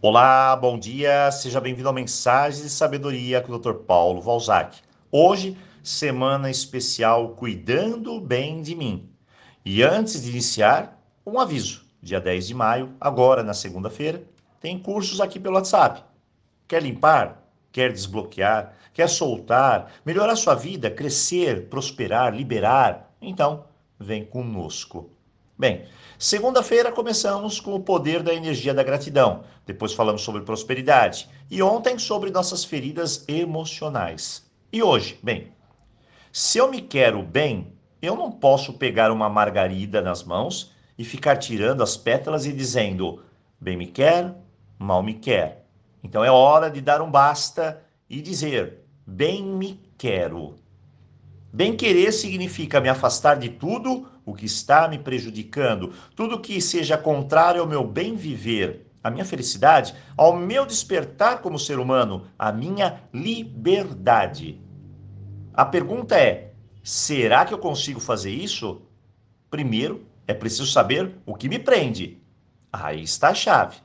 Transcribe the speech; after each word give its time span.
Olá, 0.00 0.54
bom 0.54 0.78
dia, 0.78 1.28
seja 1.32 1.60
bem-vindo 1.60 1.88
ao 1.88 1.92
Mensagens 1.92 2.62
de 2.62 2.70
Sabedoria 2.70 3.40
com 3.42 3.52
o 3.52 3.58
Dr. 3.58 3.72
Paulo 3.84 4.20
Valzac. 4.20 4.78
Hoje, 5.10 5.58
semana 5.82 6.48
especial 6.48 7.30
Cuidando 7.30 8.20
Bem 8.20 8.62
de 8.62 8.76
Mim. 8.76 9.10
E 9.64 9.82
antes 9.82 10.22
de 10.22 10.30
iniciar, 10.30 11.02
um 11.26 11.40
aviso. 11.40 11.84
Dia 12.00 12.20
10 12.20 12.46
de 12.46 12.54
maio, 12.54 12.94
agora 13.00 13.42
na 13.42 13.52
segunda-feira, 13.52 14.22
tem 14.60 14.78
cursos 14.78 15.20
aqui 15.20 15.40
pelo 15.40 15.56
WhatsApp. 15.56 16.04
Quer 16.68 16.80
limpar? 16.80 17.42
Quer 17.72 17.92
desbloquear? 17.92 18.74
Quer 18.94 19.08
soltar? 19.08 19.90
Melhorar 20.06 20.36
sua 20.36 20.54
vida? 20.54 20.88
Crescer? 20.92 21.68
Prosperar? 21.68 22.32
Liberar? 22.32 23.10
Então, 23.20 23.64
vem 23.98 24.24
conosco. 24.24 25.10
Bem, 25.58 25.86
segunda-feira 26.16 26.92
começamos 26.92 27.58
com 27.58 27.74
o 27.74 27.80
poder 27.80 28.22
da 28.22 28.32
energia 28.32 28.72
da 28.72 28.84
gratidão. 28.84 29.42
Depois 29.66 29.92
falamos 29.92 30.22
sobre 30.22 30.42
prosperidade. 30.42 31.28
E 31.50 31.60
ontem 31.60 31.98
sobre 31.98 32.30
nossas 32.30 32.64
feridas 32.64 33.24
emocionais. 33.26 34.48
E 34.72 34.84
hoje, 34.84 35.18
bem, 35.20 35.52
se 36.30 36.58
eu 36.58 36.70
me 36.70 36.80
quero 36.80 37.24
bem, 37.24 37.72
eu 38.00 38.14
não 38.14 38.30
posso 38.30 38.74
pegar 38.74 39.10
uma 39.10 39.28
margarida 39.28 40.00
nas 40.00 40.22
mãos 40.22 40.72
e 40.96 41.02
ficar 41.02 41.36
tirando 41.38 41.82
as 41.82 41.96
pétalas 41.96 42.46
e 42.46 42.52
dizendo: 42.52 43.24
bem 43.60 43.76
me 43.76 43.88
quer, 43.88 44.32
mal 44.78 45.02
me 45.02 45.14
quer. 45.14 45.66
Então 46.04 46.24
é 46.24 46.30
hora 46.30 46.70
de 46.70 46.80
dar 46.80 47.02
um 47.02 47.10
basta 47.10 47.82
e 48.08 48.22
dizer: 48.22 48.84
bem 49.04 49.42
me 49.42 49.80
quero. 49.98 50.54
Bem 51.52 51.74
querer 51.74 52.12
significa 52.12 52.80
me 52.80 52.90
afastar 52.90 53.38
de 53.38 53.48
tudo 53.48 54.06
o 54.24 54.34
que 54.34 54.44
está 54.44 54.86
me 54.86 54.98
prejudicando, 54.98 55.94
tudo 56.14 56.40
que 56.40 56.60
seja 56.60 56.98
contrário 56.98 57.62
ao 57.62 57.66
meu 57.66 57.82
bem 57.82 58.14
viver, 58.14 58.86
à 59.02 59.10
minha 59.10 59.24
felicidade, 59.24 59.94
ao 60.14 60.36
meu 60.36 60.66
despertar 60.66 61.40
como 61.40 61.58
ser 61.58 61.78
humano, 61.78 62.26
à 62.38 62.52
minha 62.52 63.02
liberdade. 63.14 64.60
A 65.54 65.64
pergunta 65.64 66.16
é: 66.18 66.52
será 66.82 67.46
que 67.46 67.54
eu 67.54 67.58
consigo 67.58 67.98
fazer 67.98 68.30
isso? 68.30 68.82
Primeiro, 69.50 70.06
é 70.26 70.34
preciso 70.34 70.66
saber 70.66 71.16
o 71.24 71.34
que 71.34 71.48
me 71.48 71.58
prende. 71.58 72.22
Aí 72.70 73.02
está 73.02 73.30
a 73.30 73.34
chave. 73.34 73.78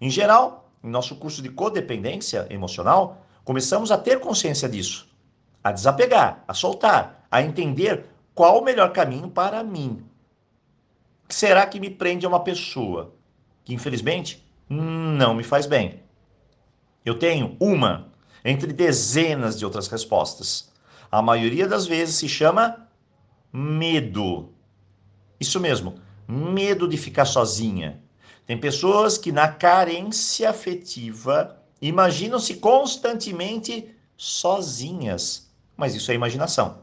Em 0.00 0.08
geral, 0.08 0.72
em 0.82 0.88
nosso 0.88 1.16
curso 1.16 1.42
de 1.42 1.48
codependência 1.48 2.46
emocional, 2.48 3.26
começamos 3.44 3.90
a 3.90 3.98
ter 3.98 4.20
consciência 4.20 4.68
disso, 4.68 5.09
a 5.62 5.72
desapegar, 5.72 6.44
a 6.46 6.54
soltar, 6.54 7.26
a 7.30 7.42
entender 7.42 8.06
qual 8.34 8.60
o 8.60 8.64
melhor 8.64 8.92
caminho 8.92 9.30
para 9.30 9.62
mim? 9.62 10.04
Será 11.28 11.66
que 11.66 11.78
me 11.78 11.90
prende 11.90 12.26
a 12.26 12.28
uma 12.28 12.40
pessoa 12.40 13.14
que, 13.64 13.74
infelizmente, 13.74 14.44
não 14.68 15.34
me 15.34 15.44
faz 15.44 15.66
bem? 15.66 16.02
Eu 17.04 17.18
tenho 17.18 17.56
uma 17.60 18.10
entre 18.44 18.72
dezenas 18.72 19.58
de 19.58 19.64
outras 19.64 19.88
respostas. 19.88 20.70
A 21.10 21.20
maioria 21.20 21.66
das 21.66 21.86
vezes 21.86 22.16
se 22.16 22.28
chama 22.28 22.88
medo. 23.52 24.52
Isso 25.38 25.60
mesmo, 25.60 26.00
medo 26.26 26.86
de 26.88 26.96
ficar 26.96 27.24
sozinha. 27.24 28.02
Tem 28.46 28.58
pessoas 28.58 29.18
que, 29.18 29.30
na 29.30 29.48
carência 29.48 30.50
afetiva, 30.50 31.58
imaginam-se 31.80 32.54
constantemente 32.56 33.94
sozinhas. 34.16 35.49
Mas 35.80 35.94
isso 35.94 36.12
é 36.12 36.14
imaginação. 36.14 36.82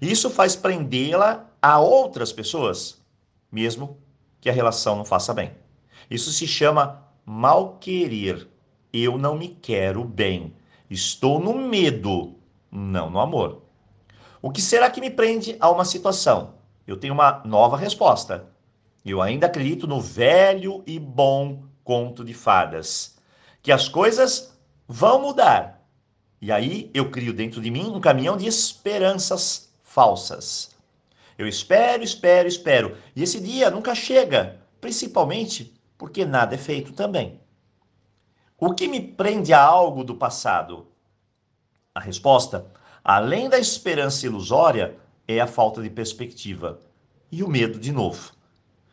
Isso 0.00 0.30
faz 0.30 0.54
prendê-la 0.54 1.50
a 1.60 1.80
outras 1.80 2.32
pessoas, 2.32 3.02
mesmo 3.50 3.98
que 4.40 4.48
a 4.48 4.52
relação 4.52 4.94
não 4.94 5.04
faça 5.04 5.34
bem. 5.34 5.50
Isso 6.08 6.30
se 6.30 6.46
chama 6.46 7.04
mal 7.26 7.78
querer. 7.80 8.46
Eu 8.92 9.18
não 9.18 9.36
me 9.36 9.48
quero 9.48 10.04
bem. 10.04 10.54
Estou 10.88 11.40
no 11.40 11.54
medo, 11.54 12.36
não 12.70 13.10
no 13.10 13.18
amor. 13.18 13.62
O 14.40 14.52
que 14.52 14.62
será 14.62 14.88
que 14.88 15.00
me 15.00 15.10
prende 15.10 15.56
a 15.58 15.68
uma 15.68 15.84
situação? 15.84 16.54
Eu 16.86 16.96
tenho 16.96 17.12
uma 17.12 17.42
nova 17.44 17.76
resposta. 17.76 18.46
Eu 19.04 19.20
ainda 19.20 19.48
acredito 19.48 19.88
no 19.88 20.00
velho 20.00 20.84
e 20.86 21.00
bom 21.00 21.64
conto 21.82 22.24
de 22.24 22.32
fadas, 22.32 23.18
que 23.60 23.72
as 23.72 23.88
coisas 23.88 24.56
vão 24.86 25.20
mudar. 25.20 25.79
E 26.40 26.50
aí 26.50 26.90
eu 26.94 27.10
crio 27.10 27.34
dentro 27.34 27.60
de 27.60 27.70
mim 27.70 27.90
um 27.90 28.00
caminhão 28.00 28.36
de 28.36 28.46
esperanças 28.46 29.70
falsas. 29.82 30.74
Eu 31.36 31.46
espero, 31.46 32.02
espero, 32.02 32.48
espero. 32.48 32.96
E 33.14 33.22
esse 33.22 33.40
dia 33.40 33.70
nunca 33.70 33.94
chega, 33.94 34.60
principalmente 34.80 35.74
porque 35.98 36.24
nada 36.24 36.54
é 36.54 36.58
feito 36.58 36.92
também. 36.92 37.38
O 38.58 38.74
que 38.74 38.88
me 38.88 39.00
prende 39.00 39.52
a 39.52 39.62
algo 39.62 40.02
do 40.02 40.14
passado? 40.14 40.86
A 41.94 42.00
resposta, 42.00 42.66
além 43.04 43.48
da 43.48 43.58
esperança 43.58 44.24
ilusória, 44.24 44.96
é 45.26 45.40
a 45.40 45.46
falta 45.46 45.82
de 45.82 45.90
perspectiva 45.90 46.80
e 47.30 47.42
o 47.42 47.48
medo 47.48 47.78
de 47.78 47.92
novo. 47.92 48.32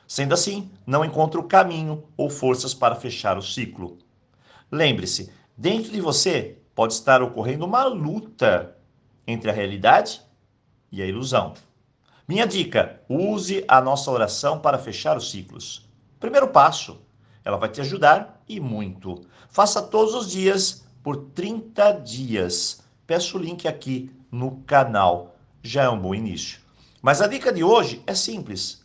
Sendo 0.08 0.34
assim, 0.34 0.72
não 0.86 1.04
encontro 1.04 1.44
caminho 1.44 2.04
ou 2.16 2.30
forças 2.30 2.74
para 2.74 2.96
fechar 2.96 3.38
o 3.38 3.42
ciclo. 3.42 3.98
Lembre-se, 4.72 5.32
dentro 5.56 5.92
de 5.92 6.00
você 6.00 6.58
pode 6.78 6.94
estar 6.94 7.24
ocorrendo 7.24 7.66
uma 7.66 7.86
luta 7.86 8.78
entre 9.26 9.50
a 9.50 9.54
realidade 9.54 10.22
e 10.92 11.02
a 11.02 11.08
ilusão. 11.08 11.56
Minha 12.28 12.46
dica: 12.46 13.02
use 13.10 13.66
a 13.68 13.82
nossa 13.82 14.12
oração 14.12 14.60
para 14.60 14.78
fechar 14.78 15.18
os 15.18 15.32
ciclos. 15.32 15.90
Primeiro 16.20 16.50
passo, 16.50 17.02
ela 17.44 17.58
vai 17.58 17.70
te 17.70 17.82
ajudar 17.82 18.44
e 18.48 18.60
muito. 18.60 19.26
Faça 19.50 19.82
todos 19.82 20.14
os 20.14 20.30
dias 20.30 20.86
por 21.02 21.32
30 21.32 21.94
dias. 21.94 22.84
Peço 23.08 23.40
o 23.40 23.42
link 23.42 23.68
aqui 23.68 24.12
no 24.32 24.58
canal. 24.58 25.36
Já 25.64 25.86
é 25.86 25.90
um 25.90 26.00
bom 26.00 26.14
início. 26.14 26.60
Mas 27.02 27.24
a 27.24 27.28
dica 27.28 27.52
de 27.52 27.64
hoje 27.64 28.04
é 28.06 28.14
simples. 28.14 28.84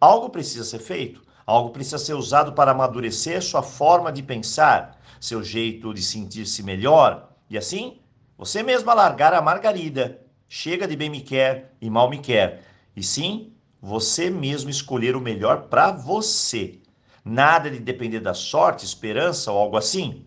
Algo 0.00 0.30
precisa 0.30 0.62
ser 0.62 0.78
feito, 0.78 1.20
algo 1.46 1.70
precisa 1.70 1.98
ser 1.98 2.14
usado 2.14 2.52
para 2.52 2.70
amadurecer 2.72 3.42
sua 3.42 3.62
forma 3.62 4.12
de 4.12 4.22
pensar, 4.22 5.00
seu 5.20 5.42
jeito 5.42 5.92
de 5.94 6.02
sentir-se 6.02 6.62
melhor 6.62 7.28
e 7.48 7.58
assim 7.58 7.98
você 8.36 8.62
mesma 8.62 8.94
largar 8.94 9.32
a 9.32 9.40
margarida 9.40 10.24
Chega 10.48 10.86
de 10.86 10.94
bem 10.94 11.10
me 11.10 11.20
quer 11.20 11.74
e 11.80 11.90
mal 11.90 12.08
me 12.08 12.18
quer. 12.18 12.62
E 12.94 13.02
sim, 13.02 13.52
você 13.82 14.30
mesmo 14.30 14.70
escolher 14.70 15.16
o 15.16 15.20
melhor 15.20 15.62
para 15.62 15.90
você. 15.90 16.78
Nada 17.24 17.68
de 17.68 17.80
depender 17.80 18.20
da 18.20 18.34
sorte, 18.34 18.84
esperança 18.84 19.50
ou 19.50 19.58
algo 19.58 19.76
assim. 19.76 20.24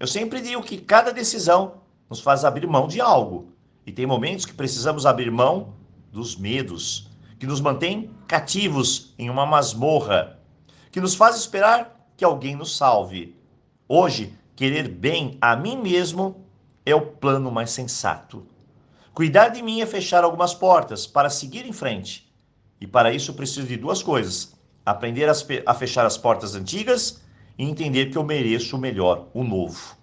Eu 0.00 0.08
sempre 0.08 0.40
digo 0.40 0.60
que 0.60 0.78
cada 0.78 1.12
decisão 1.12 1.82
nos 2.10 2.20
faz 2.20 2.44
abrir 2.44 2.66
mão 2.66 2.88
de 2.88 3.00
algo. 3.00 3.52
E 3.86 3.92
tem 3.92 4.06
momentos 4.06 4.44
que 4.44 4.52
precisamos 4.54 5.06
abrir 5.06 5.30
mão 5.30 5.74
dos 6.10 6.36
medos, 6.36 7.08
que 7.38 7.46
nos 7.46 7.60
mantém 7.60 8.10
cativos 8.26 9.14
em 9.18 9.30
uma 9.30 9.46
masmorra, 9.46 10.38
que 10.90 11.00
nos 11.00 11.14
faz 11.14 11.36
esperar 11.36 12.08
que 12.16 12.24
alguém 12.24 12.54
nos 12.54 12.76
salve. 12.76 13.36
Hoje, 13.88 14.32
querer 14.56 14.88
bem 14.88 15.36
a 15.40 15.56
mim 15.56 15.76
mesmo 15.76 16.44
é 16.86 16.94
o 16.94 17.00
plano 17.00 17.50
mais 17.50 17.70
sensato. 17.70 18.46
Cuidar 19.12 19.48
de 19.48 19.62
mim 19.62 19.80
é 19.80 19.86
fechar 19.86 20.24
algumas 20.24 20.54
portas 20.54 21.06
para 21.06 21.30
seguir 21.30 21.66
em 21.66 21.72
frente. 21.72 22.32
E 22.80 22.86
para 22.86 23.12
isso 23.12 23.34
preciso 23.34 23.66
de 23.66 23.76
duas 23.76 24.02
coisas: 24.02 24.54
aprender 24.84 25.28
a 25.28 25.74
fechar 25.74 26.04
as 26.04 26.18
portas 26.18 26.54
antigas 26.54 27.22
e 27.56 27.64
entender 27.64 28.10
que 28.10 28.18
eu 28.18 28.24
mereço 28.24 28.76
o 28.76 28.80
melhor, 28.80 29.28
o 29.32 29.44
novo. 29.44 29.96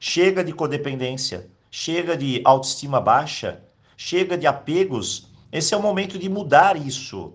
Chega 0.00 0.42
de 0.42 0.52
codependência, 0.52 1.50
chega 1.70 2.16
de 2.16 2.40
autoestima 2.44 3.00
baixa, 3.00 3.62
chega 3.96 4.36
de 4.36 4.46
apegos. 4.46 5.30
Esse 5.50 5.74
é 5.74 5.76
o 5.76 5.82
momento 5.82 6.18
de 6.18 6.28
mudar 6.28 6.76
isso, 6.76 7.34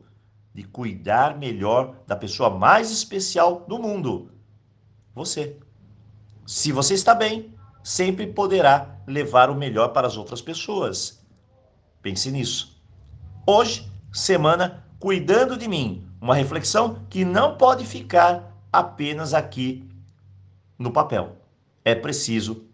de 0.53 0.63
cuidar 0.63 1.37
melhor 1.37 1.95
da 2.05 2.15
pessoa 2.15 2.49
mais 2.49 2.91
especial 2.91 3.65
do 3.67 3.79
mundo, 3.79 4.31
você. 5.13 5.57
Se 6.45 6.71
você 6.71 6.93
está 6.93 7.15
bem, 7.15 7.53
sempre 7.83 8.27
poderá 8.27 8.97
levar 9.07 9.49
o 9.49 9.55
melhor 9.55 9.89
para 9.89 10.07
as 10.07 10.17
outras 10.17 10.41
pessoas. 10.41 11.25
Pense 12.01 12.29
nisso. 12.31 12.81
Hoje, 13.45 13.89
semana 14.11 14.85
Cuidando 15.01 15.57
de 15.57 15.67
mim, 15.67 16.07
uma 16.21 16.35
reflexão 16.35 17.07
que 17.09 17.25
não 17.25 17.57
pode 17.57 17.87
ficar 17.87 18.55
apenas 18.71 19.33
aqui 19.33 19.83
no 20.77 20.91
papel. 20.91 21.37
É 21.83 21.95
preciso 21.95 22.67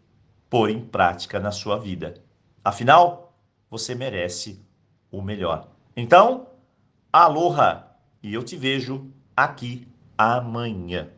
pôr 0.50 0.70
em 0.70 0.82
prática 0.82 1.40
na 1.40 1.52
sua 1.52 1.80
vida. 1.80 2.16
Afinal, 2.62 3.34
você 3.70 3.96
merece 3.96 4.62
o 5.12 5.22
melhor. 5.22 5.70
Então, 5.96 6.48
aloha! 7.12 7.88
E 8.22 8.34
eu 8.34 8.44
te 8.44 8.56
vejo 8.56 9.12
aqui 9.36 9.88
amanhã. 10.18 11.10